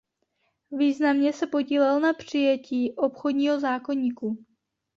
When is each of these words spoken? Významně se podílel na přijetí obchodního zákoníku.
Významně 0.71 1.33
se 1.33 1.47
podílel 1.47 1.99
na 1.99 2.13
přijetí 2.13 2.93
obchodního 2.95 3.59
zákoníku. 3.59 4.45